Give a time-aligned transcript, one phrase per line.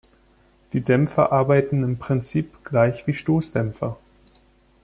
[0.73, 3.97] Die Dämpfer arbeiten im Prinzip gleich wie Stoßdämpfer.